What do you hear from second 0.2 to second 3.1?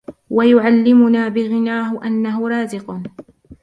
وَيُعْلِمَنَا بِغِنَاهُ أَنَّهُ رَازِقٌ